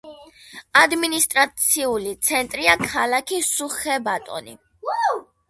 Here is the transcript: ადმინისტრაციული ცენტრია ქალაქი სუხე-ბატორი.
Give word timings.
ადმინისტრაციული 0.83 2.15
ცენტრია 2.29 2.75
ქალაქი 2.87 3.41
სუხე-ბატორი. 3.51 4.59